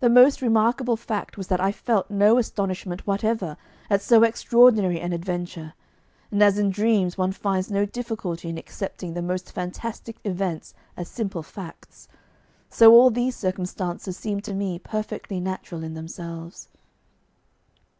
The 0.00 0.08
most 0.10 0.42
remarkable 0.42 0.96
fact 0.96 1.36
was 1.38 1.46
that 1.46 1.60
I 1.60 1.70
felt 1.70 2.10
no 2.10 2.38
astonishment 2.38 3.06
whatever 3.06 3.56
at 3.88 4.02
so 4.02 4.24
extraordinary 4.24 5.00
ah 5.00 5.04
adventure, 5.14 5.74
and 6.32 6.42
as 6.42 6.58
in 6.58 6.70
dreams 6.70 7.16
one 7.16 7.30
finds 7.30 7.70
no 7.70 7.86
difficulty 7.86 8.48
in 8.48 8.58
accepting 8.58 9.14
the 9.14 9.22
most 9.22 9.52
fantastic 9.52 10.16
events 10.24 10.74
as 10.96 11.06
simple 11.06 11.44
facts, 11.44 12.08
so 12.68 12.90
all 12.92 13.10
these 13.10 13.36
circumstances 13.36 14.16
seemed 14.16 14.42
to 14.42 14.54
me 14.54 14.76
perfectly 14.80 15.38
natural 15.38 15.84
in 15.84 15.94
themselves. 15.94 16.68